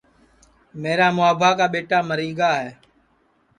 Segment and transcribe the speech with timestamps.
[0.81, 2.69] میرا مُوابھا کا ٻیٹا مری گا ہے